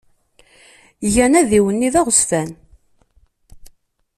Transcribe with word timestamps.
Gan 1.13 1.33
adiwenni 1.39 1.89
d 1.93 1.95
aɣezfan. 2.01 2.49